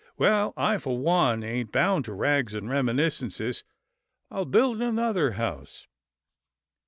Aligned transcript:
Well 0.17 0.51
I, 0.57 0.79
for 0.79 0.97
one, 0.97 1.43
ain't 1.43 1.71
bound 1.71 2.05
to 2.05 2.13
rags 2.15 2.55
and 2.55 2.67
reminiscences. 2.67 3.63
I'll 4.31 4.45
build 4.45 4.81
another 4.81 5.33
house." 5.33 5.85